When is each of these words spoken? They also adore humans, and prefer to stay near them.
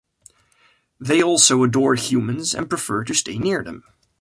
They 0.99 1.21
also 1.21 1.61
adore 1.63 1.93
humans, 1.93 2.55
and 2.55 2.67
prefer 2.67 3.03
to 3.03 3.13
stay 3.13 3.37
near 3.37 3.61
them. 3.63 3.83